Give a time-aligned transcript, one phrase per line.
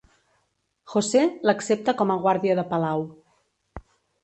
[0.93, 3.07] José l’accepta com a guàrdia de palau.